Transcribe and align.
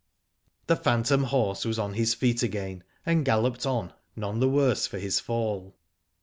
The 0.65 0.75
phantom 0.75 1.25
horse 1.25 1.63
was 1.63 1.77
on 1.77 1.93
his 1.93 2.15
feet 2.15 2.41
again, 2.41 2.83
and 3.05 3.23
galloped 3.23 3.67
on 3.67 3.93
none 4.15 4.39
the 4.39 4.49
worse 4.49 4.87
for 4.87 4.97
his 4.97 5.19
fall. 5.19 5.75